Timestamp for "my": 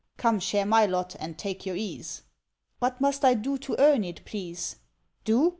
0.65-0.87